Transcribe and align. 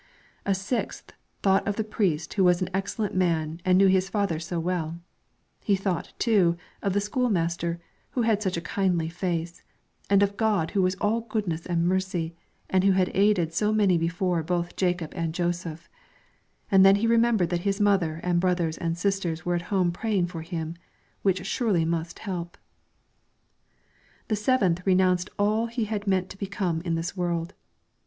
A 0.47 0.55
sixth 0.55 1.11
thought 1.43 1.67
of 1.67 1.75
the 1.75 1.83
priest 1.83 2.33
who 2.33 2.43
was 2.43 2.59
an 2.59 2.71
excellent 2.73 3.13
man 3.13 3.61
and 3.63 3.77
knew 3.77 3.85
his 3.85 4.09
father 4.09 4.39
so 4.39 4.59
well; 4.59 4.97
he 5.63 5.75
thought, 5.75 6.13
too, 6.17 6.57
of 6.81 6.93
the 6.93 6.99
school 6.99 7.29
master, 7.29 7.79
who 8.13 8.23
had 8.23 8.41
such 8.41 8.57
a 8.57 8.61
kindly 8.65 9.09
face, 9.09 9.61
and 10.09 10.23
of 10.23 10.37
God 10.37 10.71
who 10.71 10.81
was 10.81 10.95
all 10.95 11.21
goodness 11.21 11.67
and 11.67 11.87
mercy, 11.87 12.33
and 12.67 12.83
who 12.83 12.93
had 12.93 13.11
aided 13.13 13.53
so 13.53 13.71
many 13.71 13.95
before 13.95 14.41
both 14.41 14.75
Jacob 14.75 15.13
and 15.15 15.35
Joseph; 15.35 15.87
and 16.71 16.83
then 16.83 16.95
he 16.95 17.05
remembered 17.05 17.49
that 17.51 17.59
his 17.61 17.79
mother 17.79 18.19
and 18.23 18.39
brothers 18.39 18.79
and 18.79 18.97
sisters 18.97 19.45
were 19.45 19.53
at 19.53 19.61
home 19.69 19.91
praying 19.91 20.25
for 20.25 20.41
him, 20.41 20.73
which 21.21 21.45
surely 21.45 21.85
must 21.85 22.17
help. 22.17 22.57
The 24.29 24.35
seventh 24.35 24.81
renounced 24.83 25.29
all 25.37 25.67
he 25.67 25.83
had 25.83 26.07
meant 26.07 26.31
to 26.31 26.39
become 26.39 26.81
in 26.81 26.95
this 26.95 27.15
world. 27.15 27.53